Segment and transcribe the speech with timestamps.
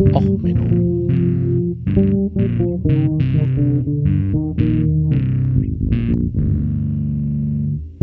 [0.00, 1.08] Och, Menno.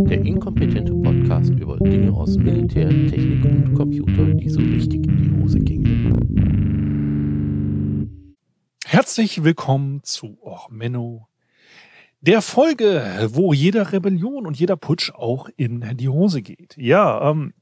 [0.10, 5.42] Der inkompetente Podcast über Dinge aus Militär, Technik und Computer, die so richtig in die
[5.42, 5.96] Hose gingen.
[8.85, 11.29] Herzlich willkommen zu Och Menno,
[12.19, 16.75] der Folge, wo jeder Rebellion und jeder Putsch auch in die Hose geht.
[16.75, 17.53] Ja, ähm,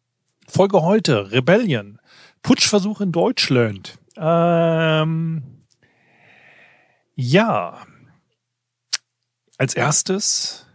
[0.48, 2.00] Folge heute, Rebellion,
[2.42, 4.00] Putschversuch in Deutschland.
[4.18, 5.44] Ähm,
[7.16, 7.86] ja,
[9.58, 10.66] als erstes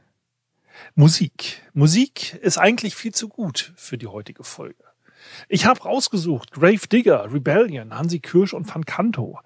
[0.95, 1.63] Musik.
[1.75, 4.85] Musik ist eigentlich viel zu gut für die heutige Folge.
[5.49, 9.41] Ich habe rausgesucht Grave Digger, Rebellion, Hansi Kirsch und Van Canto.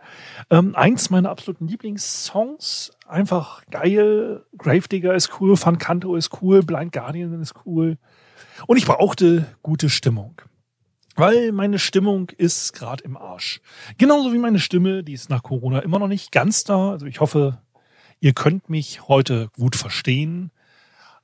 [0.50, 2.92] Ähm, eins meiner absoluten Lieblingssongs.
[3.06, 4.44] Einfach geil.
[4.56, 7.98] Grave Digger ist cool, Van Canto ist cool, Blind Guardian ist cool.
[8.66, 10.40] Und ich brauchte gute Stimmung.
[11.16, 13.60] Weil meine Stimmung ist gerade im Arsch.
[13.98, 16.90] Genauso wie meine Stimme, die ist nach Corona immer noch nicht ganz da.
[16.90, 17.60] Also ich hoffe,
[18.20, 20.50] ihr könnt mich heute gut verstehen.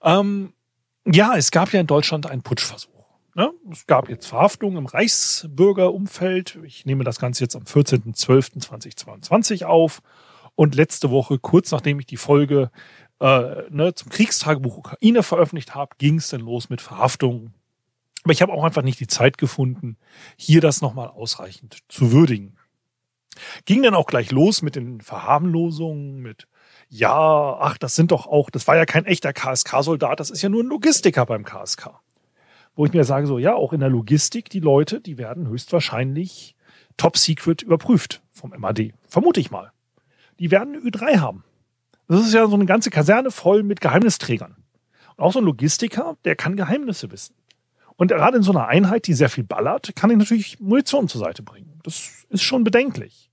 [0.02, 0.52] Ähm,
[1.06, 3.06] ja, es gab ja in Deutschland einen Putschversuch.
[3.34, 3.50] Ne?
[3.70, 6.58] Es gab jetzt Verhaftungen im Reichsbürgerumfeld.
[6.64, 10.02] Ich nehme das Ganze jetzt am 14.12.2022 auf.
[10.54, 12.70] Und letzte Woche, kurz nachdem ich die Folge
[13.20, 17.54] äh, ne, zum Kriegstagebuch Ukraine veröffentlicht habe, ging es dann los mit Verhaftungen
[18.24, 19.96] aber ich habe auch einfach nicht die Zeit gefunden,
[20.36, 22.56] hier das nochmal ausreichend zu würdigen.
[23.64, 26.48] Ging dann auch gleich los mit den Verharmlosungen, mit
[26.90, 30.48] ja, ach, das sind doch auch, das war ja kein echter KSK-Soldat, das ist ja
[30.48, 31.90] nur ein Logistiker beim KSK.
[32.74, 36.54] Wo ich mir sage, so, ja, auch in der Logistik, die Leute, die werden höchstwahrscheinlich
[36.96, 38.94] top secret überprüft vom MAD.
[39.06, 39.72] Vermute ich mal.
[40.38, 41.44] Die werden eine Ü3 haben.
[42.06, 44.56] Das ist ja so eine ganze Kaserne voll mit Geheimnisträgern.
[45.16, 47.34] Und auch so ein Logistiker, der kann Geheimnisse wissen.
[47.98, 51.20] Und gerade in so einer Einheit, die sehr viel ballert, kann ich natürlich Munition zur
[51.20, 51.80] Seite bringen.
[51.82, 53.28] Das ist schon bedenklich.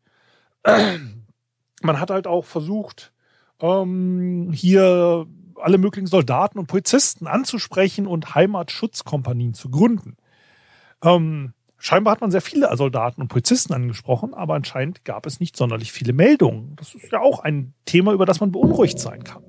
[0.65, 3.13] Man hat halt auch versucht,
[3.61, 5.27] ähm, hier
[5.61, 10.17] alle möglichen Soldaten und Polizisten anzusprechen und Heimatschutzkompanien zu gründen.
[11.03, 15.55] Ähm, scheinbar hat man sehr viele Soldaten und Polizisten angesprochen, aber anscheinend gab es nicht
[15.55, 16.75] sonderlich viele Meldungen.
[16.77, 19.43] Das ist ja auch ein Thema, über das man beunruhigt sein kann.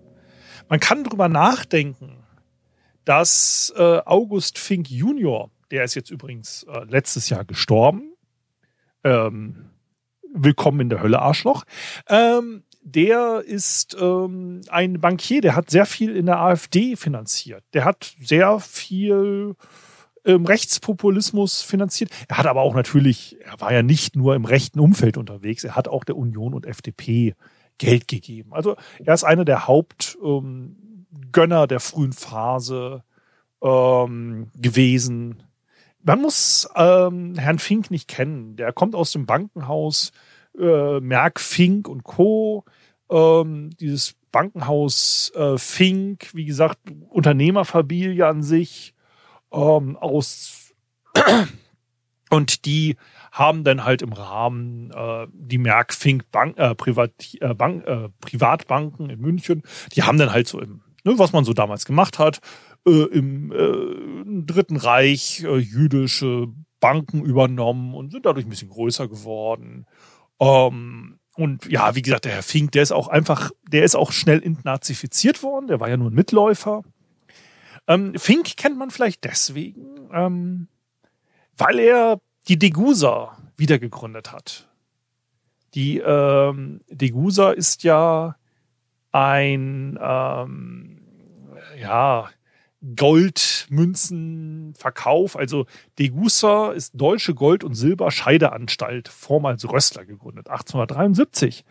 [0.69, 2.26] Man kann drüber nachdenken,
[3.07, 8.13] dass äh, August Fink Junior, der ist jetzt übrigens äh, letztes Jahr gestorben,
[9.05, 9.71] ähm,
[10.35, 11.65] willkommen in der Hölle, Arschloch,
[12.09, 17.65] ähm, der ist ähm, ein Bankier, der hat sehr viel in der AfD finanziert.
[17.75, 19.55] Der hat sehr viel
[20.25, 22.11] ähm, Rechtspopulismus finanziert.
[22.29, 25.77] Er hat aber auch natürlich, er war ja nicht nur im rechten Umfeld unterwegs, er
[25.77, 27.35] hat auch der Union und FDP
[27.79, 28.53] Geld gegeben.
[28.53, 30.77] Also er ist einer der Haupt, ähm,
[31.33, 33.03] Gönner der frühen Phase
[33.63, 35.43] ähm, gewesen.
[36.03, 38.57] Man muss ähm, Herrn Fink nicht kennen.
[38.57, 40.13] Der kommt aus dem Bankenhaus
[40.59, 42.65] äh, Merck, Fink und Co.
[43.11, 46.79] Ähm, dieses Bankenhaus äh, Fink, wie gesagt,
[47.09, 48.95] Unternehmerfamilie an sich
[49.53, 50.75] ähm, aus
[52.31, 52.97] und die
[53.31, 58.09] haben dann halt im Rahmen äh, die Merck Fink Bank, äh, Privat, äh, Bank, äh,
[58.21, 59.63] Privatbanken in München,
[59.95, 62.41] die haben dann halt so im ne, was man so damals gemacht hat,
[62.87, 66.49] äh, im äh, Dritten Reich äh, jüdische
[66.81, 69.87] Banken übernommen und sind dadurch ein bisschen größer geworden.
[70.41, 74.13] Ähm, und ja, wie gesagt, der Herr Fink, der ist auch einfach, der ist auch
[74.13, 76.83] schnell entnazifiziert worden, der war ja nur ein Mitläufer.
[77.87, 80.69] Ähm, Fink kennt man vielleicht deswegen, ähm,
[81.57, 84.69] weil er die Degusa wiedergegründet hat.
[85.75, 88.37] Die ähm, Degusa ist ja
[89.13, 90.86] ein ähm,
[91.79, 92.29] ja
[92.95, 95.37] Goldmünzenverkauf.
[95.37, 95.65] Also
[95.99, 101.65] Degussa ist Deutsche Gold- und Silberscheideanstalt, vormals Rössler gegründet, 1873.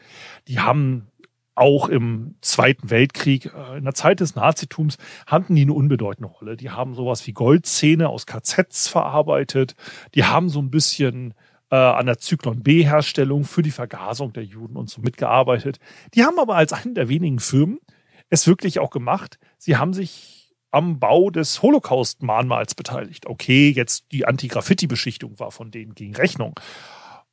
[0.47, 1.07] Die haben
[1.53, 6.57] auch im Zweiten Weltkrieg, äh, in der Zeit des Nazitums, hatten die eine unbedeutende Rolle.
[6.57, 9.75] Die haben sowas wie Goldzähne aus KZs verarbeitet.
[10.15, 11.33] Die haben so ein bisschen
[11.71, 15.79] äh, an der Zyklon B-Herstellung für die Vergasung der Juden und so mitgearbeitet.
[16.13, 17.79] Die haben aber als eine der wenigen Firmen
[18.29, 19.39] es wirklich auch gemacht.
[19.57, 23.27] Sie haben sich am Bau des Holocaust-Mahnmals beteiligt.
[23.27, 26.59] Okay, jetzt die Anti-Graffiti-Beschichtung war von denen gegen Rechnung.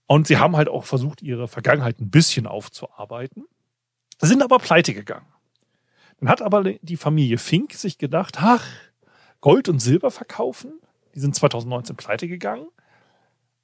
[0.07, 3.45] Und sie haben halt auch versucht, ihre Vergangenheit ein bisschen aufzuarbeiten,
[4.21, 5.27] sind aber pleite gegangen.
[6.21, 8.65] Dann hat aber die Familie Fink sich gedacht, ach,
[9.41, 10.81] Gold und Silber verkaufen.
[11.15, 12.69] Die sind 2019 pleite gegangen.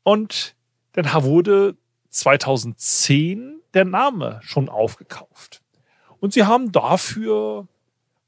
[0.03, 0.57] Und
[0.93, 1.77] dann wurde
[2.11, 5.63] 2010 der Name schon aufgekauft.
[6.21, 7.69] Und sie haben dafür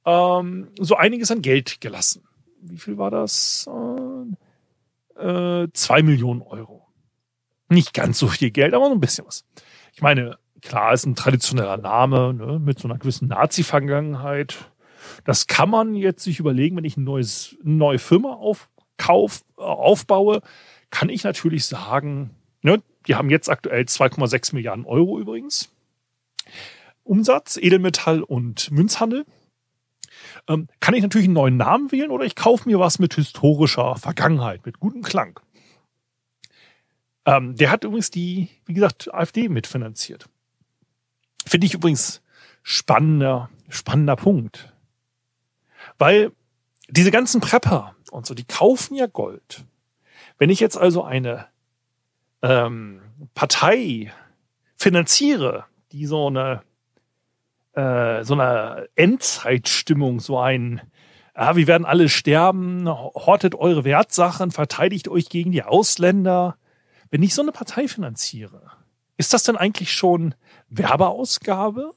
[0.05, 2.23] ähm, so einiges an Geld gelassen.
[2.63, 3.69] Wie viel war das?
[5.19, 6.87] Äh, äh, zwei Millionen Euro.
[7.69, 9.45] Nicht ganz so viel Geld, aber so ein bisschen was.
[9.93, 14.57] Ich meine, klar, ist ein traditioneller Name ne, mit so einer gewissen Nazi-Vergangenheit.
[15.25, 20.43] Das kann man jetzt sich überlegen, wenn ich ein neues, eine neue Firma aufkauf, aufbaue,
[20.91, 22.31] kann ich natürlich sagen,
[22.63, 25.73] ne, die haben jetzt aktuell 2,6 Milliarden Euro übrigens.
[27.11, 29.27] Umsatz, Edelmetall und Münzhandel.
[30.47, 33.97] Ähm, kann ich natürlich einen neuen Namen wählen oder ich kaufe mir was mit historischer
[33.97, 35.41] Vergangenheit, mit gutem Klang.
[37.27, 40.29] Ähm, der hat übrigens die, wie gesagt, AfD mitfinanziert.
[41.45, 42.23] Finde ich übrigens
[42.63, 44.73] spannender, spannender Punkt.
[45.99, 46.31] Weil
[46.89, 49.65] diese ganzen Prepper und so, die kaufen ja Gold.
[50.39, 51.49] Wenn ich jetzt also eine
[52.41, 53.03] ähm,
[53.35, 54.13] Partei
[54.77, 56.63] finanziere, die so eine
[57.73, 60.81] äh, so eine Endzeitstimmung, so ein
[61.37, 66.57] ja, wir werden alle sterben, hortet eure Wertsachen, verteidigt euch gegen die Ausländer.
[67.11, 68.73] Wenn ich so eine Partei finanziere,
[69.17, 70.35] ist das denn eigentlich schon
[70.69, 71.93] Werbeausgabe?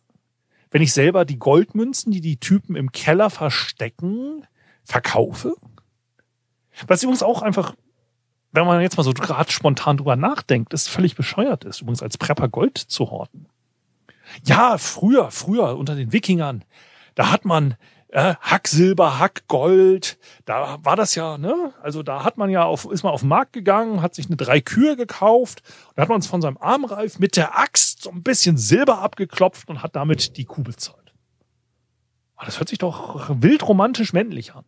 [0.71, 4.47] Wenn ich selber die Goldmünzen, die die Typen im Keller verstecken,
[4.83, 5.55] verkaufe?
[6.87, 7.75] Was übrigens auch einfach,
[8.51, 12.17] wenn man jetzt mal so gerade spontan drüber nachdenkt, ist völlig bescheuert ist, übrigens als
[12.17, 13.47] Prepper Gold zu horten.
[14.45, 16.63] Ja, früher, früher unter den Wikingern,
[17.15, 17.75] da hat man
[18.13, 21.73] äh, Hacksilber, Hackgold, da war das ja, ne?
[21.81, 24.37] Also da hat man ja auf, ist man auf den Markt gegangen, hat sich eine
[24.37, 28.21] drei Kühe gekauft und hat man uns von seinem Armreif mit der Axt so ein
[28.21, 31.13] bisschen Silber abgeklopft und hat damit die Kuh bezahlt.
[32.35, 34.65] Ah, das hört sich doch wild romantisch männlich an.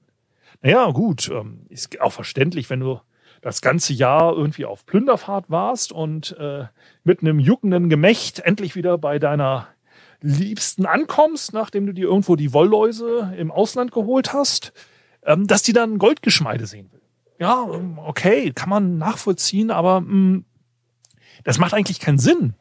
[0.61, 2.99] Naja, gut, ähm, ist auch verständlich, wenn du
[3.45, 6.65] das ganze Jahr irgendwie auf Plünderfahrt warst und äh,
[7.03, 9.67] mit einem juckenden Gemächt endlich wieder bei deiner
[10.19, 14.73] Liebsten ankommst, nachdem du dir irgendwo die Wollläuse im Ausland geholt hast,
[15.23, 17.03] ähm, dass die dann Goldgeschmeide sehen will.
[17.37, 20.45] Ja, ähm, okay, kann man nachvollziehen, aber mh, mm,
[21.43, 22.55] das macht eigentlich keinen Sinn,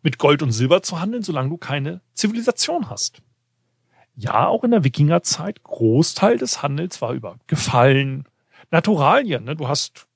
[0.00, 3.20] mit Gold und Silber zu handeln, solange du keine Zivilisation hast.
[4.14, 8.28] Ja, auch in der Wikingerzeit, Großteil des Handels war über Gefallen,
[8.70, 9.42] Naturalien.
[9.42, 9.56] Ne?
[9.56, 10.06] Du hast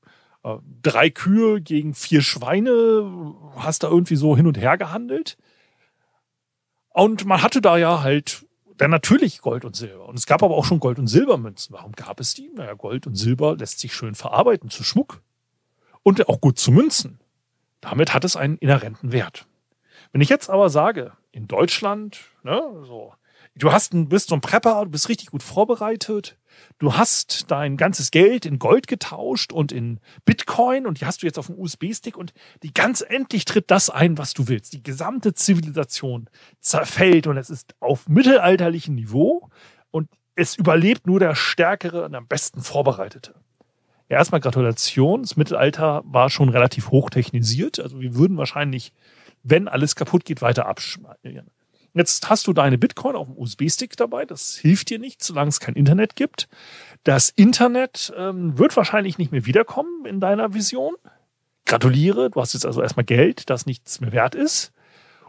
[0.83, 5.37] drei Kühe gegen vier Schweine, hast da irgendwie so hin und her gehandelt.
[6.91, 8.47] Und man hatte da ja halt
[8.77, 10.07] dann natürlich Gold und Silber.
[10.07, 11.75] Und es gab aber auch schon Gold- und Silbermünzen.
[11.75, 12.51] Warum gab es die?
[12.55, 15.23] Naja, Gold und Silber lässt sich schön verarbeiten zu Schmuck.
[16.03, 17.21] Und auch gut zu Münzen.
[17.81, 19.47] Damit hat es einen inhärenten Wert.
[20.13, 23.15] Wenn ich jetzt aber sage, in Deutschland, ne, so,
[23.57, 26.39] du hast ein, bist so ein Prepper, du bist richtig gut vorbereitet,
[26.79, 31.27] du hast dein ganzes Geld in Gold getauscht und in Bitcoin und die hast du
[31.27, 34.73] jetzt auf dem USB-Stick und die ganz endlich tritt das ein, was du willst.
[34.73, 36.29] Die gesamte Zivilisation
[36.61, 39.51] zerfällt und es ist auf mittelalterlichem Niveau
[39.91, 43.35] und es überlebt nur der Stärkere und am besten Vorbereitete.
[44.09, 45.23] Erstmal Gratulation.
[45.23, 47.81] Das Mittelalter war schon relativ hochtechnisiert.
[47.81, 48.93] Also wir würden wahrscheinlich,
[49.43, 51.51] wenn alles kaputt geht, weiter abschneiden.
[51.95, 54.25] Jetzt hast du deine Bitcoin auf dem USB-Stick dabei.
[54.25, 56.49] Das hilft dir nicht, solange es kein Internet gibt.
[57.05, 60.95] Das Internet ähm, wird wahrscheinlich nicht mehr wiederkommen in deiner Vision.
[61.67, 64.73] Gratuliere, du hast jetzt also erstmal Geld, das nichts mehr wert ist.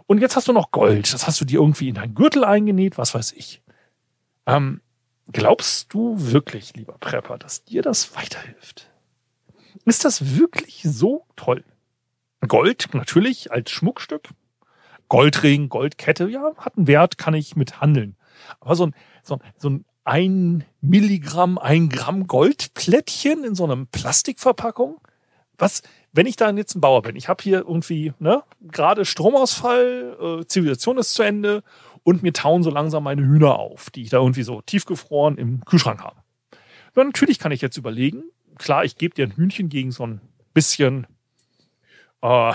[0.08, 1.14] Und jetzt hast du noch Gold.
[1.14, 3.62] Das hast du dir irgendwie in deinen Gürtel eingenäht, was weiß ich.
[4.48, 4.82] Ähm,
[5.32, 8.90] glaubst du wirklich, lieber Prepper, dass dir das weiterhilft?
[9.86, 11.64] Ist das wirklich so toll?
[12.48, 14.30] Gold natürlich als Schmuckstück,
[15.10, 18.16] Goldring, Goldkette, ja, hat einen Wert, kann ich mit handeln.
[18.60, 25.02] Aber so ein, so, so ein ein Milligramm, ein Gramm Goldplättchen in so einem Plastikverpackung,
[25.58, 25.82] was,
[26.14, 30.46] wenn ich da jetzt ein Bauer bin, ich habe hier irgendwie ne, gerade Stromausfall, äh,
[30.46, 31.64] Zivilisation ist zu Ende
[32.04, 35.66] und mir tauen so langsam meine Hühner auf, die ich da irgendwie so tiefgefroren im
[35.66, 36.18] Kühlschrank habe.
[36.96, 38.24] Ja, natürlich kann ich jetzt überlegen,
[38.58, 40.22] klar, ich gebe dir ein Hühnchen gegen so ein
[40.54, 41.08] bisschen
[42.26, 42.54] äh,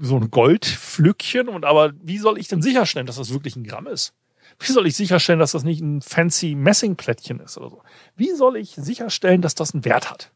[0.00, 1.48] so ein Goldpflückchen.
[1.48, 4.14] Und aber wie soll ich denn sicherstellen, dass das wirklich ein Gramm ist?
[4.58, 7.82] Wie soll ich sicherstellen, dass das nicht ein fancy Messingplättchen ist oder so?
[8.16, 10.32] Wie soll ich sicherstellen, dass das einen Wert hat?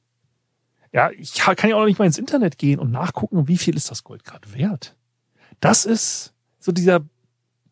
[0.93, 3.77] Ja, ich kann ja auch noch nicht mal ins Internet gehen und nachgucken, wie viel
[3.77, 4.97] ist das Gold gerade wert.
[5.61, 7.01] Das ist so dieser,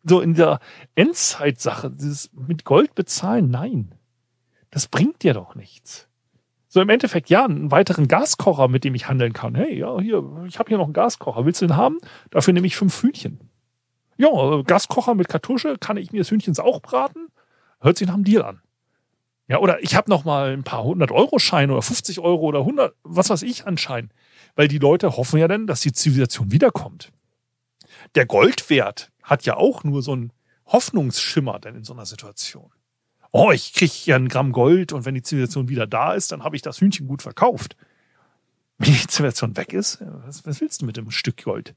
[0.03, 0.59] so in der
[0.95, 3.95] Endzeitsache, dieses mit Gold bezahlen, nein.
[4.69, 6.04] Das bringt dir doch nichts.
[6.75, 9.55] So im Endeffekt, ja, einen weiteren Gaskocher, mit dem ich handeln kann.
[9.55, 11.45] Hey, ja, hier, ich habe hier noch einen Gaskocher.
[11.45, 11.99] Willst du den haben?
[12.31, 13.49] Dafür nehme ich fünf Hühnchen.
[14.17, 17.29] Ja, äh, Gaskocher mit Kartusche, kann ich mir das Hühnchen auch braten?
[17.79, 18.61] Hört sich nach einem Deal an.
[19.47, 22.59] Ja, oder ich habe noch mal ein paar hundert Euro Schein oder 50 Euro oder
[22.59, 24.11] 100, was weiß ich an Schein.
[24.57, 27.13] Weil die Leute hoffen ja dann, dass die Zivilisation wiederkommt.
[28.15, 30.33] Der Goldwert hat ja auch nur so einen
[30.65, 32.69] Hoffnungsschimmer denn in so einer Situation
[33.35, 36.45] oh, ich kriege ja ein Gramm Gold und wenn die Zivilisation wieder da ist, dann
[36.45, 37.75] habe ich das Hühnchen gut verkauft.
[38.77, 41.75] Wenn die Zivilisation weg ist, was, was willst du mit dem Stück Gold?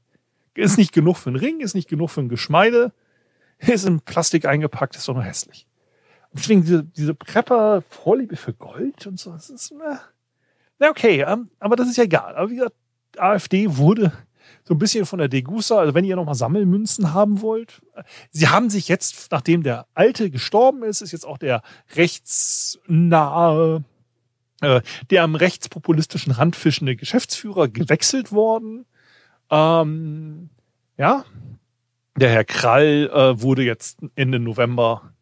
[0.55, 2.93] Ist nicht genug für einen Ring, ist nicht genug für ein Geschmeide,
[3.57, 5.67] ist in Plastik eingepackt, ist doch nur hässlich.
[6.31, 9.99] Deswegen diese, diese Prepper-Vorliebe für Gold und so, das ist, na,
[10.77, 12.35] na okay, ähm, aber das ist ja egal.
[12.35, 12.75] Aber wie gesagt,
[13.17, 14.13] AfD wurde
[14.69, 17.81] so ein bisschen von der Degussa, also wenn ihr nochmal Sammelmünzen haben wollt.
[18.29, 21.63] Sie haben sich jetzt, nachdem der Alte gestorben ist, ist jetzt auch der
[21.95, 23.83] rechtsnahe,
[24.61, 28.85] äh, der am rechtspopulistischen Rand fischende Geschäftsführer gewechselt worden.
[29.49, 30.51] Ähm,
[30.97, 31.25] ja,
[32.15, 35.13] der Herr Krall äh, wurde jetzt Ende November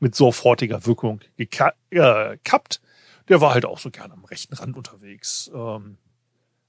[0.00, 1.78] mit sofortiger Wirkung gekappt.
[1.88, 5.50] Äh, der war halt auch so gerne am rechten Rand unterwegs.
[5.54, 5.96] Ähm,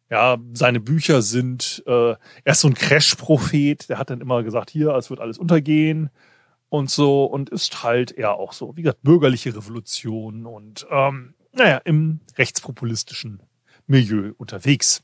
[0.09, 4.69] ja, seine Bücher sind, äh, er ist so ein Crash-Prophet, der hat dann immer gesagt,
[4.69, 6.09] hier, es wird alles untergehen
[6.69, 11.77] und so und ist halt eher auch so, wie gesagt, bürgerliche Revolution und ähm, naja,
[11.83, 13.41] im rechtspopulistischen
[13.87, 15.03] Milieu unterwegs.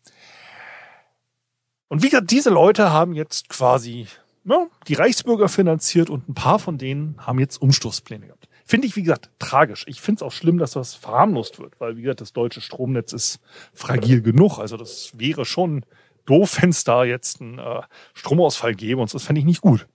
[1.88, 4.07] Und wie gesagt, diese Leute haben jetzt quasi
[4.45, 8.48] ja, die Reichsbürger finanziert und ein paar von denen haben jetzt Umstoßpläne gehabt.
[8.65, 9.84] Finde ich, wie gesagt, tragisch.
[9.88, 13.12] Ich finde es auch schlimm, dass das verharmlost wird, weil, wie gesagt, das deutsche Stromnetz
[13.13, 13.39] ist
[13.74, 14.60] fragil genug.
[14.60, 15.86] Also das wäre schon
[16.25, 17.82] doof, wenn es da jetzt einen äh,
[18.13, 19.88] Stromausfall gäbe und das fände ich nicht gut.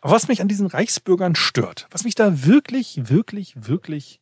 [0.00, 4.20] Aber was mich an diesen Reichsbürgern stört, was mich da wirklich, wirklich, wirklich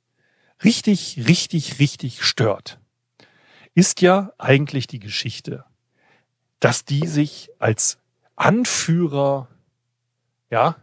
[0.62, 2.78] richtig, richtig, richtig stört,
[3.74, 5.64] ist ja eigentlich die Geschichte,
[6.58, 7.98] dass die sich als
[8.36, 9.48] Anführer,
[10.50, 10.76] ja,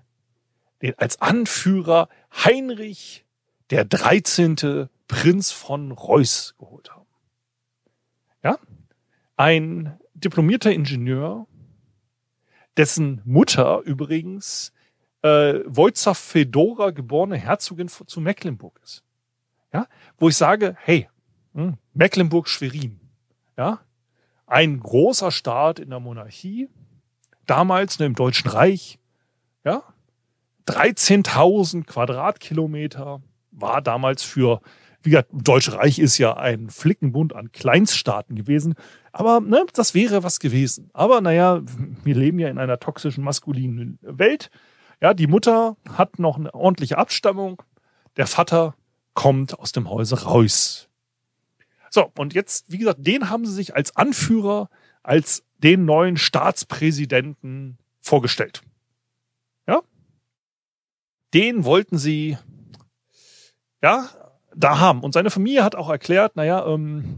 [0.82, 3.26] den als Anführer Heinrich
[3.70, 4.90] der 13.
[5.08, 7.08] Prinz von Reuß geholt haben.
[8.44, 8.58] Ja?
[9.36, 11.48] Ein diplomierter Ingenieur,
[12.76, 14.72] dessen Mutter übrigens
[15.22, 19.04] äh, Wojciech Fedora geborene Herzogin zu Mecklenburg ist.
[19.74, 19.88] Ja?
[20.18, 21.10] Wo ich sage, hey,
[21.54, 23.00] hm, Mecklenburg-Schwerin,
[23.58, 23.80] ja?
[24.46, 26.70] ein großer Staat in der Monarchie,
[27.46, 29.00] damals ne, im Deutschen Reich,
[29.64, 29.84] ja,
[30.68, 33.22] 13.000 Quadratkilometer
[33.52, 34.62] war damals für,
[35.02, 38.76] wie gesagt, Deutsche Reich ist ja ein Flickenbund an Kleinststaaten gewesen.
[39.14, 40.90] Aber ne, das wäre was gewesen.
[40.94, 41.62] Aber naja,
[42.04, 44.50] wir leben ja in einer toxischen, maskulinen Welt.
[45.02, 47.64] Ja, die Mutter hat noch eine ordentliche Abstammung.
[48.18, 48.76] Der Vater
[49.14, 50.90] kommt aus dem Hause Reus.
[51.90, 54.70] So, und jetzt, wie gesagt, den haben sie sich als Anführer,
[55.02, 58.62] als den neuen Staatspräsidenten vorgestellt
[61.34, 62.38] den wollten sie
[63.82, 64.10] ja
[64.56, 65.02] da haben.
[65.02, 67.18] Und seine Familie hat auch erklärt, naja, ähm,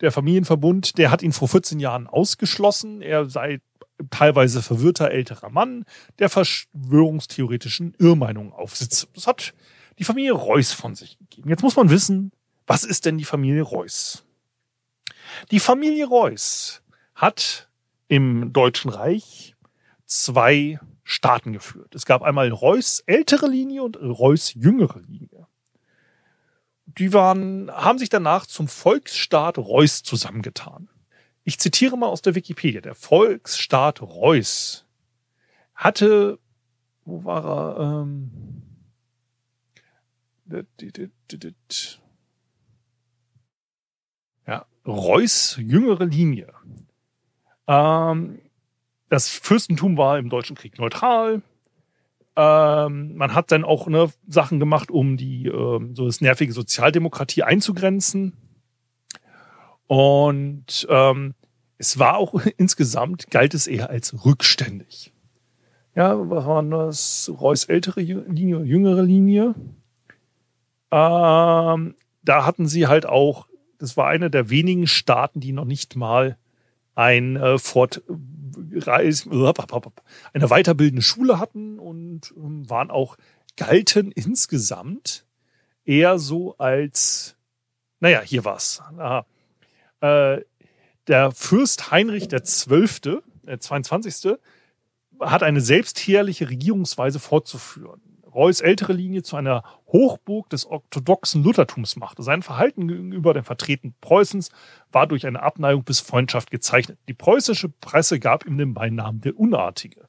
[0.00, 3.00] der Familienverbund, der hat ihn vor 14 Jahren ausgeschlossen.
[3.00, 3.60] Er sei
[4.10, 5.84] teilweise verwirrter älterer Mann,
[6.18, 9.08] der verschwörungstheoretischen Irrmeinungen aufsitzt.
[9.14, 9.54] Das hat
[9.98, 11.48] die Familie Reuß von sich gegeben.
[11.48, 12.32] Jetzt muss man wissen,
[12.66, 14.24] was ist denn die Familie Reuß?
[15.50, 16.82] Die Familie Reuß
[17.14, 17.68] hat
[18.06, 19.56] im Deutschen Reich
[20.06, 20.78] zwei
[21.10, 21.94] Staaten geführt.
[21.94, 25.46] Es gab einmal Reuß ältere Linie und Reuß jüngere Linie.
[26.84, 30.90] Die waren, haben sich danach zum Volksstaat Reuß zusammengetan.
[31.44, 32.82] Ich zitiere mal aus der Wikipedia.
[32.82, 34.84] Der Volksstaat Reuß
[35.74, 36.38] hatte,
[37.06, 38.02] wo war er?
[38.02, 38.62] Ähm,
[44.46, 46.52] ja, Reuß jüngere Linie.
[47.66, 48.42] Ähm,
[49.08, 51.42] das Fürstentum war im Deutschen Krieg neutral.
[52.36, 57.42] Ähm, man hat dann auch ne, Sachen gemacht, um die ähm, so das nervige Sozialdemokratie
[57.42, 58.34] einzugrenzen.
[59.86, 61.34] Und ähm,
[61.78, 65.12] es war auch insgesamt galt es eher als rückständig.
[65.96, 67.32] Ja, was war das?
[67.40, 69.56] Reus ältere Linie, jüngere Linie.
[70.92, 73.48] Ähm, da hatten sie halt auch,
[73.78, 76.36] das war eine der wenigen Staaten, die noch nicht mal
[76.98, 78.02] ein äh, Fort
[80.32, 83.16] eine weiterbildende Schule hatten und ähm, waren auch
[83.56, 85.24] galten insgesamt
[85.84, 87.36] eher so als,
[88.00, 88.82] naja, hier war's.
[90.00, 90.40] Äh,
[91.06, 94.36] der Fürst Heinrich der Zwölfte, der 22.
[95.20, 98.00] hat eine selbstherrliche Regierungsweise fortzuführen.
[98.26, 102.22] Reuß ältere Linie zu einer Hochburg des orthodoxen Luthertums machte.
[102.22, 104.50] Sein Verhalten gegenüber den Vertreten Preußens
[104.92, 106.98] war durch eine Abneigung bis Freundschaft gezeichnet.
[107.08, 110.08] Die preußische Presse gab ihm den Beinamen der Unartige.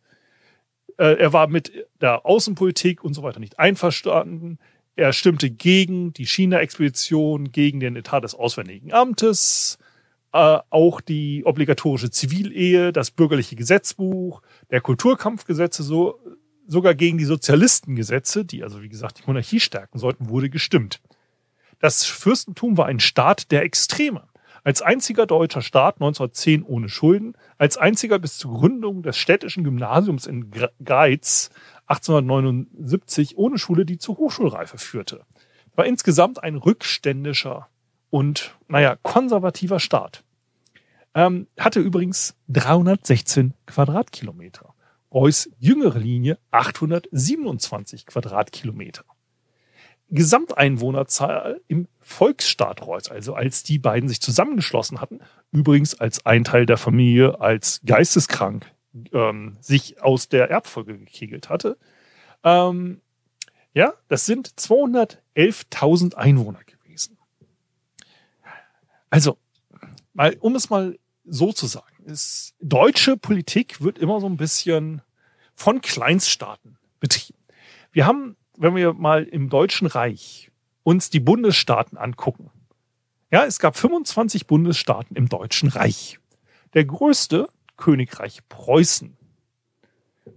[0.97, 1.71] Äh, er war mit
[2.01, 4.59] der Außenpolitik und so weiter nicht einverstanden.
[4.95, 9.77] Er stimmte gegen die China-Expedition, gegen den Etat des Auswärtigen Amtes,
[10.33, 16.19] äh, auch die obligatorische Zivilehe, das bürgerliche Gesetzbuch, der Kulturkampfgesetze so
[16.69, 21.01] sogar gegen die Sozialistengesetze, die also wie gesagt die Monarchie stärken sollten, wurde gestimmt.
[21.79, 24.23] Das Fürstentum war ein Staat der Extreme.
[24.63, 30.27] Als einziger deutscher Staat 1910 ohne Schulden, als einziger bis zur Gründung des städtischen Gymnasiums
[30.27, 30.51] in
[30.83, 31.49] Greiz
[31.87, 35.25] 1879 ohne Schule, die zur Hochschulreife führte.
[35.75, 37.67] War insgesamt ein rückständischer
[38.09, 40.23] und, naja, konservativer Staat.
[41.15, 44.75] Ähm, hatte übrigens 316 Quadratkilometer.
[45.13, 49.03] Reuß jüngere Linie 827 Quadratkilometer.
[50.11, 55.19] Gesamteinwohnerzahl im Volksstaat Reuß, also als die beiden sich zusammengeschlossen hatten,
[55.51, 58.65] übrigens als ein Teil der Familie als geisteskrank
[59.13, 61.77] ähm, sich aus der Erbfolge gekegelt hatte.
[62.43, 63.01] Ähm,
[63.73, 67.17] ja, das sind 211.000 Einwohner gewesen.
[69.11, 69.37] Also,
[70.13, 70.97] mal, um es mal
[71.29, 75.01] so zu sagen, ist, deutsche Politik wird immer so ein bisschen
[75.55, 77.39] von Kleinststaaten betrieben.
[77.91, 80.51] Wir haben, wenn wir mal im Deutschen Reich
[80.83, 82.51] uns die Bundesstaaten angucken,
[83.31, 86.19] ja, es gab 25 Bundesstaaten im Deutschen Reich.
[86.73, 89.15] Der größte Königreich Preußen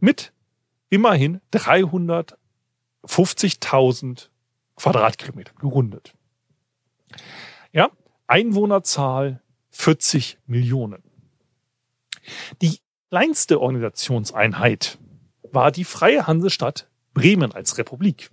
[0.00, 0.34] mit
[0.90, 4.28] immerhin 350.000
[4.76, 6.14] Quadratkilometer gerundet.
[7.72, 7.90] Ja,
[8.26, 9.41] Einwohnerzahl
[9.72, 11.02] 40 Millionen.
[12.60, 12.78] Die
[13.10, 14.98] kleinste Organisationseinheit
[15.50, 18.30] war die Freie Hansestadt Bremen als Republik.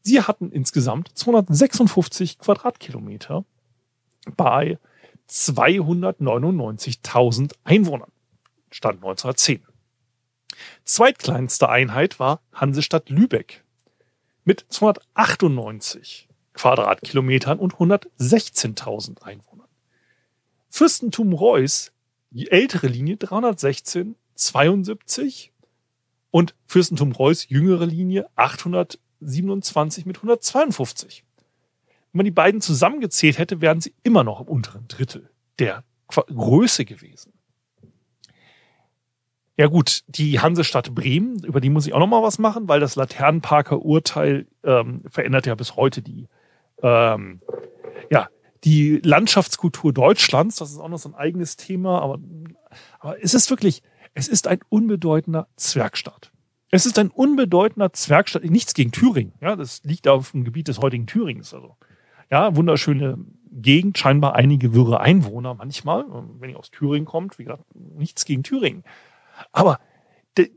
[0.00, 3.44] Sie hatten insgesamt 256 Quadratkilometer
[4.36, 4.78] bei
[5.28, 8.12] 299.000 Einwohnern.
[8.70, 9.64] Stand 1910.
[10.84, 13.62] Zweitkleinste Einheit war Hansestadt Lübeck
[14.44, 19.63] mit 298 Quadratkilometern und 116.000 Einwohnern.
[20.76, 21.92] Fürstentum Reuß,
[22.30, 25.52] die ältere Linie 316, 72
[26.32, 31.22] und Fürstentum Reuß, jüngere Linie 827 mit 152.
[32.10, 36.84] Wenn man die beiden zusammengezählt hätte, wären sie immer noch im unteren Drittel der Größe
[36.84, 37.32] gewesen.
[39.56, 42.80] Ja gut, die Hansestadt Bremen, über die muss ich auch noch mal was machen, weil
[42.80, 46.26] das Laternenparker Urteil ähm, verändert ja bis heute die
[46.82, 47.38] ähm,
[48.10, 48.28] ja
[48.64, 50.56] die Landschaftskultur Deutschlands.
[50.56, 52.18] Das ist auch noch so ein eigenes Thema, aber
[52.98, 53.82] aber es ist wirklich,
[54.14, 56.32] es ist ein unbedeutender Zwergstaat.
[56.70, 59.32] Es ist ein unbedeutender Zwergstaat, nichts gegen Thüringen.
[59.40, 61.54] Ja, das liegt auf dem Gebiet des heutigen Thürings.
[61.54, 61.76] Also
[62.30, 63.18] ja, wunderschöne
[63.52, 66.04] Gegend, scheinbar einige wirre Einwohner manchmal.
[66.40, 68.82] Wenn ihr aus Thüringen kommt, wie gesagt, nichts gegen Thüringen.
[69.52, 69.78] Aber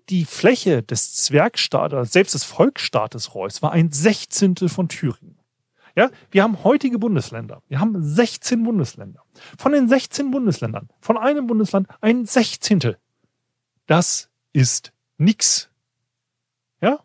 [0.10, 5.37] die Fläche des Zwergstaates, selbst des Volksstaates Reuß, war ein Sechzehntel von Thüringen.
[5.98, 7.64] Ja, wir haben heutige Bundesländer.
[7.70, 9.24] Wir haben 16 Bundesländer.
[9.58, 13.00] Von den 16 Bundesländern, von einem Bundesland ein Sechzehntel.
[13.88, 15.72] Das ist nix.
[16.82, 17.00] Ja?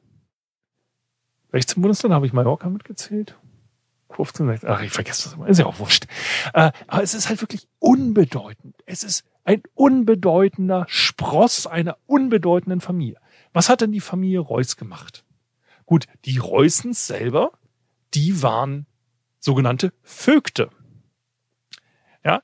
[1.52, 3.38] 16 Bundesländer habe ich Mallorca mitgezählt.
[4.10, 6.04] 15, 16, ach, ich vergesse das immer, ist ja auch wurscht.
[6.52, 8.76] Äh, aber es ist halt wirklich unbedeutend.
[8.84, 13.16] Es ist ein unbedeutender Spross einer unbedeutenden Familie.
[13.54, 15.24] Was hat denn die Familie Reuß gemacht?
[15.86, 17.52] Gut, die Reußens selber,
[18.14, 18.86] die waren
[19.38, 20.70] sogenannte Vögte.
[22.24, 22.42] Ja,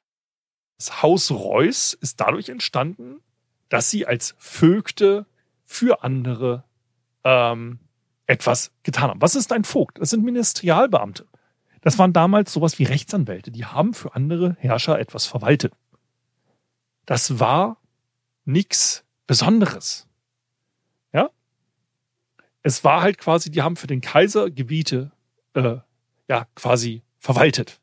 [0.78, 3.20] das Haus Reuß ist dadurch entstanden,
[3.68, 5.26] dass sie als Vögte
[5.64, 6.64] für andere
[7.24, 7.80] ähm,
[8.26, 9.22] etwas getan haben.
[9.22, 10.00] Was ist ein Vogt?
[10.00, 11.26] Das sind Ministerialbeamte.
[11.82, 13.50] Das waren damals sowas wie Rechtsanwälte.
[13.50, 15.72] Die haben für andere Herrscher etwas verwaltet
[17.08, 17.80] das war
[18.44, 20.06] nichts Besonderes.
[21.10, 21.30] Ja?
[22.60, 25.10] Es war halt quasi, die haben für den Kaiser Gebiete
[25.58, 25.80] äh,
[26.28, 27.80] ja quasi verwaltet.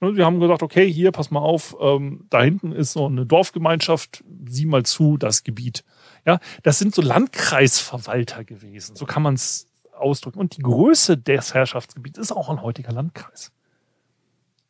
[0.00, 3.24] Und wir haben gesagt, okay, hier, pass mal auf, ähm, da hinten ist so eine
[3.24, 5.84] Dorfgemeinschaft, sieh mal zu, das Gebiet.
[6.26, 10.40] Ja, das sind so Landkreisverwalter gewesen, so kann man es ausdrücken.
[10.40, 13.52] Und die Größe des Herrschaftsgebiets ist auch ein heutiger Landkreis.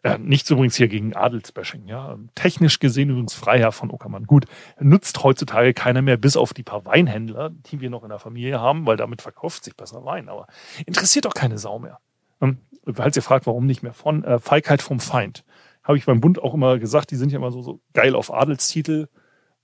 [0.02, 2.18] Äh, nichts übrigens hier gegen Adelsbashing, ja.
[2.34, 4.24] Technisch gesehen übrigens Freiherr von Uckermann.
[4.24, 4.46] Gut,
[4.80, 8.60] nutzt heutzutage keiner mehr, bis auf die paar Weinhändler, die wir noch in der Familie
[8.60, 10.28] haben, weil damit verkauft sich besser Wein.
[10.28, 10.46] Aber
[10.86, 12.00] interessiert doch keine Sau mehr.
[12.42, 12.58] Ähm,
[12.92, 15.44] falls ihr fragt, warum nicht mehr von äh, Feigheit vom Feind,
[15.82, 18.32] habe ich beim Bund auch immer gesagt, die sind ja immer so, so geil auf
[18.32, 19.08] Adelstitel.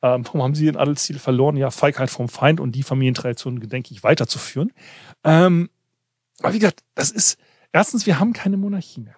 [0.02, 1.56] Ähm, warum haben sie den Adelstitel verloren?
[1.56, 4.72] Ja, Feigheit vom Feind und die Familientradition gedenke ich weiterzuführen.
[5.24, 5.68] Ähm,
[6.40, 7.38] aber wie gesagt, das ist,
[7.72, 9.16] erstens, wir haben keine Monarchie mehr.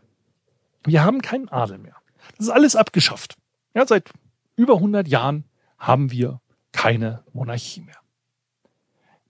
[0.85, 1.96] Wir haben keinen Adel mehr.
[2.37, 3.37] Das ist alles abgeschafft.
[3.75, 4.11] Ja, seit
[4.57, 5.44] über 100 Jahren
[5.79, 6.40] haben wir
[6.73, 7.96] keine Monarchie mehr.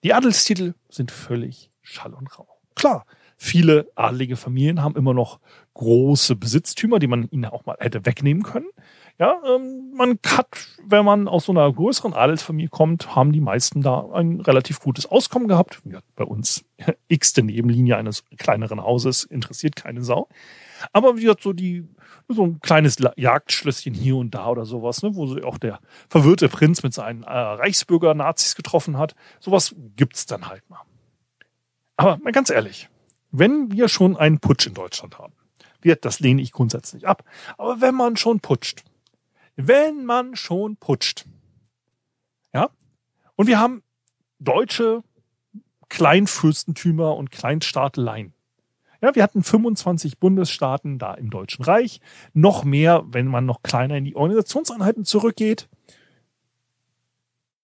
[0.02, 2.56] Die Adelstitel sind völlig Schall und Rauch.
[2.74, 3.04] Klar,
[3.42, 5.40] viele adelige Familien haben immer noch
[5.72, 8.66] große Besitztümer, die man ihnen auch mal hätte wegnehmen können.
[9.18, 10.46] Ja, ähm, man hat,
[10.86, 15.06] wenn man aus so einer größeren Adelsfamilie kommt, haben die meisten da ein relativ gutes
[15.06, 15.80] Auskommen gehabt.
[15.86, 16.66] Ja, bei uns
[17.08, 20.28] x-te Nebenlinie eines kleineren Hauses interessiert keine Sau.
[20.92, 21.88] Aber wie gesagt, so die,
[22.28, 26.50] so ein kleines Jagdschlösschen hier und da oder sowas, ne, wo sich auch der verwirrte
[26.50, 29.14] Prinz mit seinen äh, Reichsbürger-Nazis getroffen hat.
[29.38, 30.80] Sowas gibt's dann halt mal.
[31.96, 32.90] Aber mal ganz ehrlich,
[33.32, 35.34] wenn wir schon einen Putsch in Deutschland haben,
[35.82, 37.24] wird, das lehne ich grundsätzlich ab.
[37.58, 38.84] Aber wenn man schon putscht,
[39.56, 41.26] wenn man schon putscht,
[42.52, 42.70] ja,
[43.36, 43.82] und wir haben
[44.38, 45.02] deutsche
[45.88, 48.32] Kleinfürstentümer und Kleinstaateleien.
[49.02, 52.00] Ja, wir hatten 25 Bundesstaaten da im Deutschen Reich,
[52.32, 55.68] noch mehr, wenn man noch kleiner in die Organisationseinheiten zurückgeht.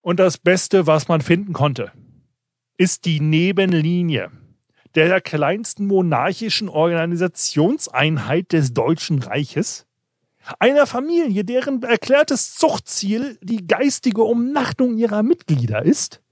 [0.01, 1.93] Und das Beste, was man finden konnte,
[2.79, 4.31] ist die Nebenlinie
[4.97, 9.87] der kleinsten monarchischen Organisationseinheit des Deutschen Reiches,
[10.59, 16.23] einer Familie, deren erklärtes Zuchtziel die geistige Umnachtung ihrer Mitglieder ist,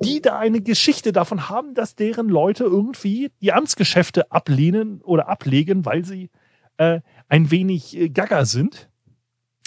[0.00, 5.84] die da eine Geschichte davon haben, dass deren Leute irgendwie die Amtsgeschäfte ablehnen oder ablegen,
[5.84, 6.30] weil sie
[6.78, 8.88] äh, ein wenig äh, gaga sind.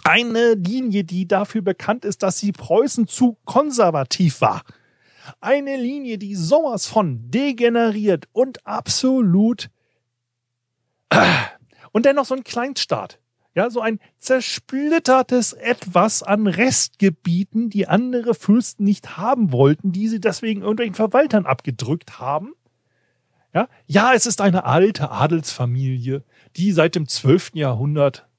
[0.04, 4.64] Eine Linie, die dafür bekannt ist, dass sie Preußen zu konservativ war.
[5.40, 9.70] Eine Linie, die sowas von degeneriert und absolut
[11.92, 13.20] und dennoch so ein Kleinstaat.
[13.54, 20.22] Ja, so ein zersplittertes Etwas an Restgebieten, die andere Fürsten nicht haben wollten, die sie
[20.22, 22.54] deswegen irgendwelchen Verwaltern abgedrückt haben.
[23.54, 26.24] Ja, ja, es ist eine alte Adelsfamilie,
[26.56, 27.52] die seit dem 12.
[27.56, 28.30] Jahrhundert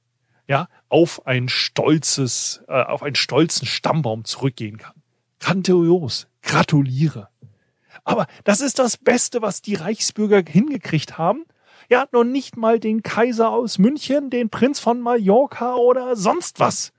[0.48, 4.94] ja, auf ein stolzes, äh, auf einen stolzen Stammbaum zurückgehen kann.
[5.40, 7.28] Grandios, gratuliere.
[8.04, 11.44] Aber das ist das Beste, was die Reichsbürger hingekriegt haben.
[11.88, 16.58] Er hat noch nicht mal den Kaiser aus München, den Prinz von Mallorca oder sonst
[16.60, 16.92] was.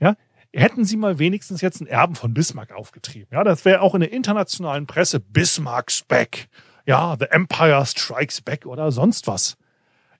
[0.00, 0.14] Ja,
[0.52, 3.28] hätten sie mal wenigstens jetzt einen Erben von Bismarck aufgetrieben.
[3.32, 6.48] Ja, das wäre auch in der internationalen Presse Bismarck's back.
[6.86, 9.56] Ja, the Empire strikes back oder sonst was.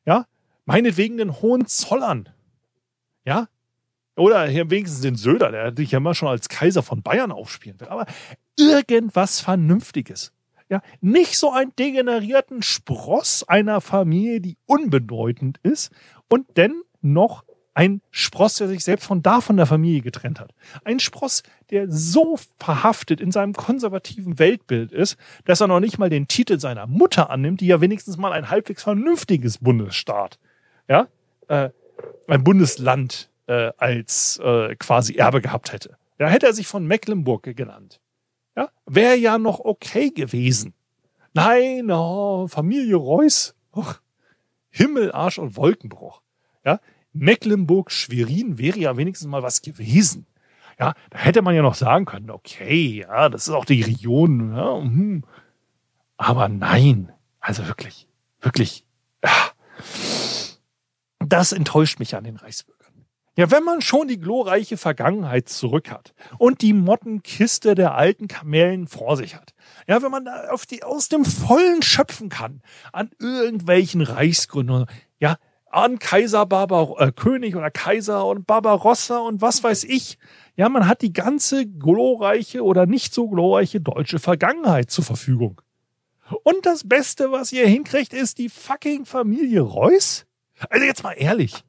[0.04, 0.26] Ja,
[0.64, 2.28] meinetwegen den Hohenzollern.
[3.24, 3.48] Ja,
[4.18, 7.80] oder hier wenigstens den Söder, der dich ja mal schon als Kaiser von Bayern aufspielen
[7.80, 7.88] will.
[7.88, 8.06] Aber
[8.56, 10.32] irgendwas Vernünftiges.
[10.70, 15.90] Ja, nicht so einen degenerierten Spross einer Familie, die unbedeutend ist
[16.28, 20.52] und dennoch ein Spross, der sich selbst von da von der Familie getrennt hat.
[20.84, 26.10] Ein Spross, der so verhaftet in seinem konservativen Weltbild ist, dass er noch nicht mal
[26.10, 30.40] den Titel seiner Mutter annimmt, die ja wenigstens mal ein halbwegs vernünftiges Bundesstaat,
[30.88, 31.06] ja,
[31.46, 31.70] äh,
[32.26, 35.96] ein Bundesland äh, als äh, quasi Erbe gehabt hätte.
[36.18, 38.00] Da hätte er sich von Mecklenburg genannt.
[38.56, 40.74] Ja, wäre ja noch okay gewesen.
[41.32, 43.92] Nein, oh, Familie Reuß, oh,
[44.70, 46.22] Himmel, Arsch und Wolkenbruch.
[46.64, 46.80] Ja,
[47.12, 50.26] Mecklenburg-Schwerin wäre ja wenigstens mal was gewesen.
[50.78, 54.54] Ja, da hätte man ja noch sagen können, okay, ja, das ist auch die Region.
[54.54, 55.24] Ja, hm.
[56.16, 58.08] Aber nein, also wirklich,
[58.40, 58.84] wirklich,
[59.24, 59.30] ja,
[61.20, 62.77] das enttäuscht mich an den Reichsbürgern.
[63.38, 68.88] Ja, wenn man schon die glorreiche Vergangenheit zurück hat und die Mottenkiste der alten Kamellen
[68.88, 69.54] vor sich hat,
[69.86, 74.86] ja, wenn man da auf die, aus dem Vollen schöpfen kann, an irgendwelchen Reichsgründern,
[75.20, 75.36] ja,
[75.70, 80.18] an Kaiser Barbar, äh, König oder Kaiser und Barbarossa und was weiß ich.
[80.56, 85.62] Ja, man hat die ganze glorreiche oder nicht so glorreiche deutsche Vergangenheit zur Verfügung.
[86.42, 90.26] Und das Beste, was ihr hinkriegt, ist die fucking Familie Reuß?
[90.70, 91.62] Also jetzt mal ehrlich.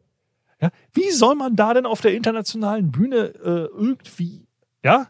[0.61, 4.45] Ja, wie soll man da denn auf der internationalen Bühne äh, irgendwie,
[4.83, 5.07] ja,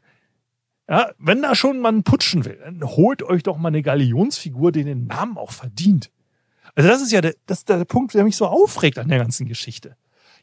[0.87, 4.83] ja, wenn da schon man putschen will, dann holt euch doch mal eine Galionsfigur, die
[4.83, 6.11] den Namen auch verdient.
[6.75, 9.19] Also das ist ja der, das ist der Punkt, der mich so aufregt an der
[9.19, 9.95] ganzen Geschichte.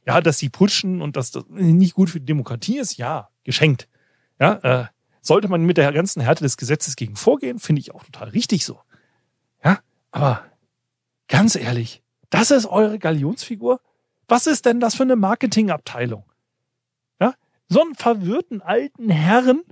[0.07, 3.89] Ja, dass sie putschen und dass das nicht gut für die Demokratie ist, ja, geschenkt.
[4.39, 4.87] Ja, äh,
[5.21, 8.65] sollte man mit der ganzen Härte des Gesetzes gegen vorgehen, finde ich auch total richtig
[8.65, 8.81] so.
[9.65, 9.81] Ja,
[10.13, 10.45] aber
[11.27, 13.81] ganz ehrlich, das ist eure Galionsfigur?
[14.29, 16.25] Was ist denn das für eine Marketingabteilung?
[17.21, 17.35] Ja,
[17.69, 19.63] so einen verwirrten alten Herren.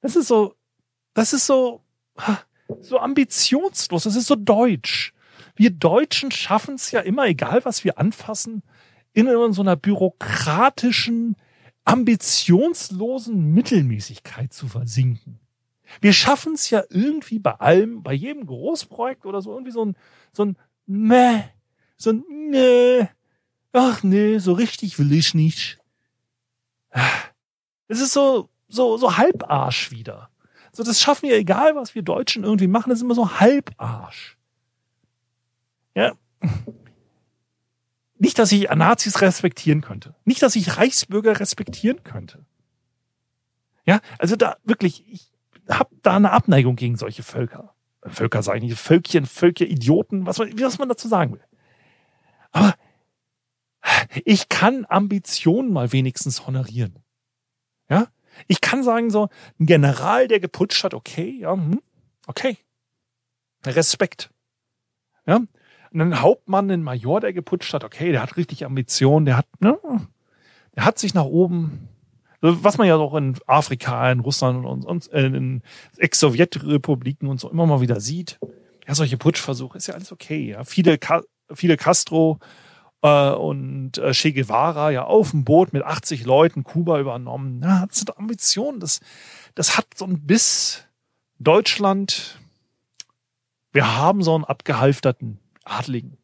[0.00, 0.54] Das ist so,
[1.14, 1.82] das ist so,
[2.80, 4.04] so ambitionslos.
[4.04, 5.12] Das ist so deutsch.
[5.56, 8.62] Wir Deutschen schaffen es ja immer, egal was wir anfassen,
[9.12, 11.36] in so einer bürokratischen,
[11.84, 15.40] ambitionslosen Mittelmäßigkeit zu versinken.
[16.00, 19.96] Wir schaffen es ja irgendwie bei allem, bei jedem Großprojekt oder so irgendwie so ein,
[20.32, 21.44] so ein Meh,
[21.98, 23.08] so ein nee,
[23.72, 25.78] ach nee, so richtig will ich nicht.
[27.88, 30.30] Es ist so, so, so halbarsch wieder.
[30.72, 34.36] So, das schaffen wir, egal was wir Deutschen irgendwie machen, das ist immer so halbarsch.
[35.94, 36.12] Ja.
[38.18, 40.14] nicht, dass ich Nazis respektieren könnte.
[40.24, 42.44] Nicht, dass ich Reichsbürger respektieren könnte.
[43.86, 45.32] Ja, also da wirklich, ich
[45.68, 47.74] habe da eine Abneigung gegen solche Völker.
[48.02, 51.47] Völker sage ich nicht, Völkchen, Völker, Idioten, was man, was man dazu sagen will.
[54.24, 56.98] Ich kann Ambitionen mal wenigstens honorieren.
[57.90, 58.08] Ja,
[58.46, 61.80] ich kann sagen so, ein General, der geputscht hat, okay, ja, hm,
[62.26, 62.58] okay,
[63.66, 64.30] Respekt.
[65.26, 65.40] Ja,
[65.92, 69.78] ein Hauptmann, ein Major, der geputscht hat, okay, der hat richtig Ambitionen, der hat, ne,
[70.76, 71.88] der hat sich nach oben,
[72.40, 75.62] was man ja auch in Afrika, in Russland und, und äh, in
[75.96, 78.38] Ex-Sowjetrepubliken und so immer mal wieder sieht.
[78.86, 80.50] Ja, solche Putschversuche ist ja alles okay.
[80.50, 80.64] Ja.
[80.64, 80.98] Fidel,
[81.52, 82.38] Fidel Castro
[83.00, 87.62] und äh, Che Guevara ja auf dem Boot mit 80 Leuten Kuba übernommen.
[87.62, 88.80] Ja, das sind Ambitionen.
[88.80, 89.00] Das,
[89.54, 90.84] das hat so ein Biss.
[91.40, 92.36] Deutschland,
[93.70, 96.18] wir haben so einen abgehalfterten Adligen.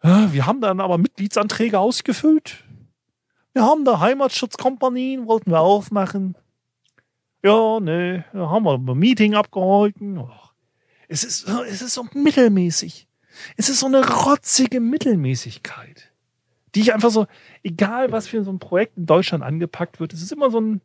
[0.00, 2.62] Wir haben dann aber Mitgliedsanträge ausgefüllt.
[3.52, 6.36] Wir haben da Heimatschutzkompanien, wollten wir aufmachen.
[7.42, 10.22] Ja, ne, da haben wir ein Meeting abgehalten.
[11.08, 13.07] Es ist, es ist so mittelmäßig.
[13.56, 16.12] Es ist so eine rotzige Mittelmäßigkeit,
[16.74, 17.26] die ich einfach so,
[17.62, 20.80] egal was für so ein Projekt in Deutschland angepackt wird, es ist immer so ein,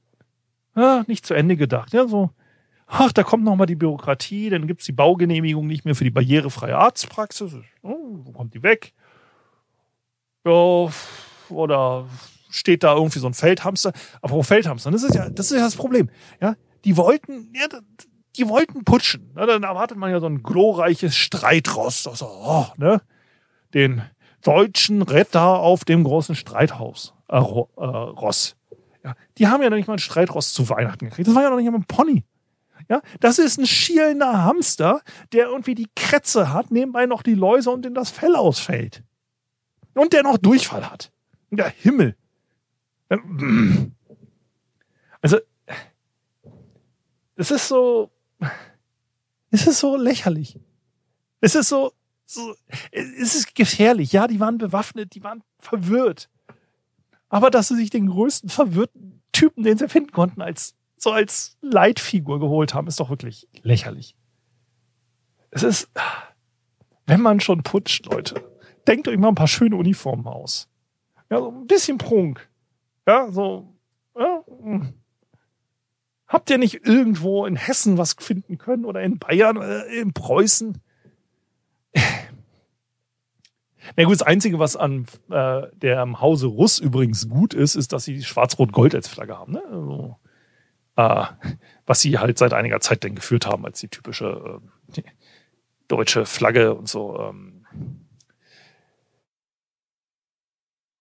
[0.76, 1.94] ja, nicht zu Ende gedacht.
[1.94, 2.32] Ja, so,
[2.88, 6.12] ach, da kommt noch mal die Bürokratie, dann gibt's die Baugenehmigung nicht mehr für die
[6.12, 7.54] barrierefreie Arztpraxis.
[7.82, 8.94] Oh, wo kommt die weg?
[10.46, 10.90] Ja,
[11.50, 12.08] oder
[12.50, 13.94] steht da irgendwie so ein Feldhamster.
[14.22, 16.10] Aber Feldhamster, das ist ja, das ist ja das Problem.
[16.42, 17.68] Ja, die wollten, ja,
[18.38, 19.32] die wollten putschen.
[19.36, 22.08] Na, dann erwartet man ja so ein glorreiches Streitross.
[22.08, 23.02] Also, oh, ne?
[23.74, 24.04] Den
[24.44, 27.14] deutschen Retter auf dem großen Streithaus.
[27.30, 28.56] Äh, äh, Ross.
[29.04, 31.28] Ja, die haben ja noch nicht mal ein Streitross zu Weihnachten gekriegt.
[31.28, 32.24] Das war ja noch nicht mal ein Pony.
[32.90, 37.70] Ja, das ist ein schielender Hamster, der irgendwie die Krätze hat, nebenbei noch die Läuse
[37.70, 39.04] und in das Fell ausfällt.
[39.94, 41.12] Und der noch Durchfall hat.
[41.50, 42.18] Der Himmel.
[45.22, 45.38] Also,
[47.36, 48.12] es ist so,
[49.52, 50.60] es ist so lächerlich.
[51.42, 51.94] Es ist so,
[52.26, 52.56] so,
[52.92, 54.14] es ist gefährlich.
[54.14, 56.30] Ja, die waren bewaffnet, die waren verwirrt.
[57.30, 61.58] Aber dass sie sich den größten verwirrten Typen, den sie finden konnten, als so als
[61.62, 64.16] Leitfigur geholt haben, ist doch wirklich lächerlich.
[65.52, 65.90] Es ist,
[67.06, 68.42] wenn man schon putscht, Leute,
[68.88, 70.70] denkt euch mal ein paar schöne Uniformen aus.
[71.30, 72.50] Ja, so ein bisschen Prunk.
[73.06, 73.76] Ja, so,
[74.18, 74.94] ja, hm.
[76.28, 80.82] Habt ihr nicht irgendwo in Hessen was finden können oder in Bayern, oder in Preußen?
[83.96, 88.06] Na gut, das Einzige, was an äh, der Hause Russ übrigens gut ist, ist, dass
[88.06, 89.54] sie Schwarz-Rot-Gold als Flagge haben.
[89.54, 89.64] Ne?
[89.70, 90.18] Also,
[90.96, 91.26] äh,
[91.86, 95.04] was sie halt seit einiger Zeit denn geführt haben als die typische äh, die
[95.88, 97.20] deutsche Flagge und so.
[97.20, 97.66] Ähm.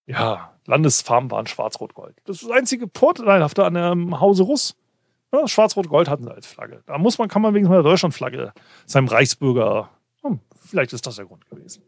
[0.07, 2.17] Ja, Landesfarben waren Schwarz-Rot-Gold.
[2.25, 4.77] Das ist das einzige Vorteilhafte an dem Hause Russ.
[5.33, 6.83] Ja, Schwarz-Rot-Gold hatten sie als Flagge.
[6.87, 8.53] Da muss man, kann man wegen der Deutschlandflagge
[8.87, 9.89] seinem Reichsbürger,
[10.23, 11.83] hm, vielleicht ist das der Grund gewesen.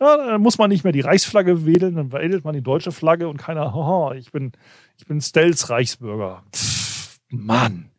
[0.00, 3.28] Ja, dann muss man nicht mehr die Reichsflagge wählen, dann wählt man die deutsche Flagge
[3.28, 4.52] und keiner, haha, ich bin,
[4.98, 6.42] ich bin Stelz Reichsbürger.
[6.54, 7.90] Pff, Mann.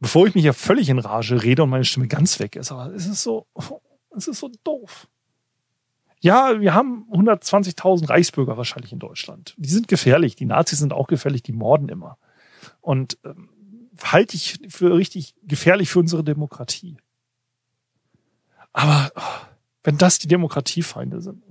[0.00, 2.94] Bevor ich mich ja völlig in Rage rede und meine Stimme ganz weg ist, aber
[2.94, 3.46] es ist so,
[4.16, 5.08] es ist so doof.
[6.20, 9.54] Ja, wir haben 120.000 Reichsbürger wahrscheinlich in Deutschland.
[9.56, 10.34] Die sind gefährlich.
[10.34, 11.44] Die Nazis sind auch gefährlich.
[11.44, 12.18] Die morden immer.
[12.80, 13.50] Und ähm,
[14.02, 16.96] halte ich für richtig gefährlich für unsere Demokratie.
[18.72, 19.46] Aber oh,
[19.82, 21.42] wenn das die Demokratiefeinde sind,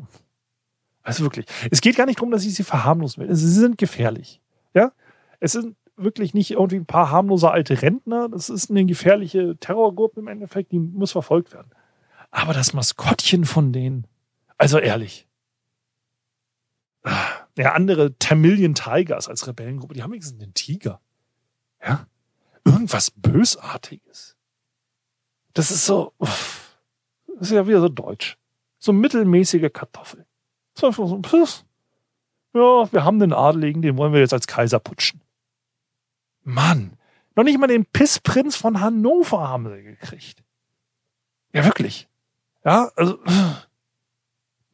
[1.03, 3.35] also wirklich, es geht gar nicht darum, dass ich sie verharmlosen will.
[3.35, 4.41] Sie sind gefährlich.
[4.73, 4.91] Ja,
[5.39, 8.29] es sind wirklich nicht irgendwie ein paar harmlose alte Rentner.
[8.29, 11.71] Das ist eine gefährliche Terrorgruppe im Endeffekt, die muss verfolgt werden.
[12.29, 14.05] Aber das Maskottchen von denen,
[14.57, 15.27] also ehrlich.
[17.57, 20.99] Ja, andere Tamilian Tigers als Rebellengruppe, die haben wenigstens einen Tiger.
[21.81, 22.05] Ja?
[22.67, 24.35] Irgendwas Bösartiges.
[25.53, 26.67] Das ist so, das
[27.39, 28.37] ist ja wieder so deutsch.
[28.77, 30.25] So mittelmäßige Kartoffel.
[30.75, 31.63] So einfach so, pff.
[32.53, 35.21] ja, wir haben den Adeligen, den wollen wir jetzt als Kaiser putschen.
[36.43, 36.97] Mann,
[37.35, 40.43] noch nicht mal den Pissprinz von Hannover haben sie gekriegt.
[41.53, 42.09] Ja, wirklich.
[42.65, 43.17] Ja, also,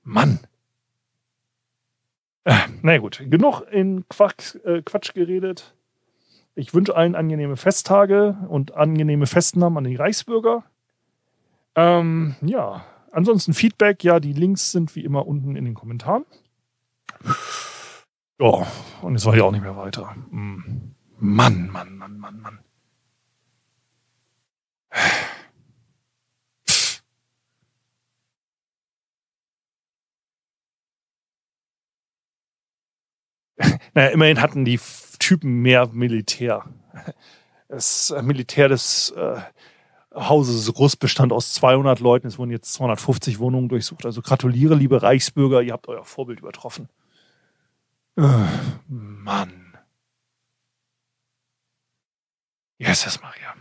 [0.01, 0.39] Mann.
[2.43, 5.75] Äh, na gut, genug in Quatsch, äh, Quatsch geredet.
[6.55, 10.63] Ich wünsche allen angenehme Festtage und angenehme Festnahmen an die Reichsbürger.
[11.75, 14.03] Ähm, ja, ansonsten Feedback.
[14.03, 16.25] Ja, die Links sind wie immer unten in den Kommentaren.
[18.39, 18.67] Ja,
[19.01, 20.15] und jetzt war ich auch nicht mehr weiter.
[20.29, 20.93] Mm.
[21.19, 22.59] Mann, Mann, Mann, Mann, Mann.
[33.95, 34.79] Naja, immerhin hatten die
[35.23, 36.65] Typen mehr Militär.
[37.69, 39.39] Das äh, Militär des äh,
[40.13, 42.27] Hauses Russ bestand aus 200 Leuten.
[42.27, 44.05] Es wurden jetzt 250 Wohnungen durchsucht.
[44.05, 46.89] Also gratuliere, liebe Reichsbürger, ihr habt euer Vorbild übertroffen.
[48.17, 48.27] Äh,
[48.87, 49.77] Mann.
[52.77, 53.55] Jesus Maria.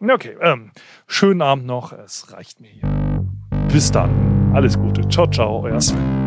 [0.00, 0.70] Mm, okay, ähm,
[1.08, 1.92] schönen Abend noch.
[1.92, 3.26] Es reicht mir hier.
[3.72, 4.54] Bis dann.
[4.54, 5.08] Alles Gute.
[5.08, 6.23] Ciao, ciao, euer Sven.